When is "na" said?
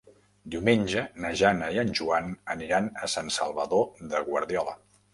1.25-1.31